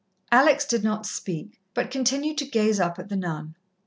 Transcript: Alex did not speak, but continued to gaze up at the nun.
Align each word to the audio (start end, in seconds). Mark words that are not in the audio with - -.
Alex 0.31 0.65
did 0.65 0.83
not 0.83 1.05
speak, 1.05 1.59
but 1.75 1.91
continued 1.91 2.35
to 2.35 2.43
gaze 2.43 2.79
up 2.79 2.97
at 2.97 3.07
the 3.09 3.15
nun. 3.15 3.53